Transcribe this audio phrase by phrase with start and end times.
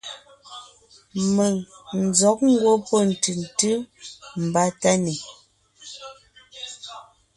[1.35, 1.53] Mèŋ
[1.99, 3.75] n zɔ̌g ngwɔ́ pɔ́ ntʉ̀ntʉ́
[4.45, 5.15] mbà Tánè,